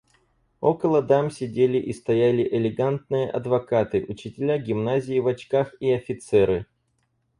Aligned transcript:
Около 0.61 1.01
дам 1.03 1.29
сидели 1.31 1.77
и 1.77 1.93
стояли 1.93 2.41
элегантные 2.51 3.29
адвокаты, 3.29 4.03
учителя 4.09 4.57
гимназии 4.57 5.19
в 5.19 5.27
очках 5.27 5.75
и 5.79 5.91
офицеры. 5.91 6.65